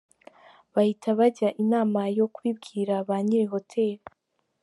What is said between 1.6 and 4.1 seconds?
inama yo kubibwira ba Nyirihotel.